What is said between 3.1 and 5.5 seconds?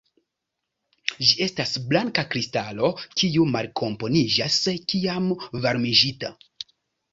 kiu malkomponiĝas kiam